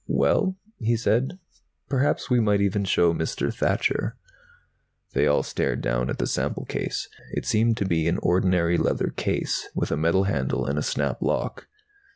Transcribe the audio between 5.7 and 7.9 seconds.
down at the sample case. It seemed to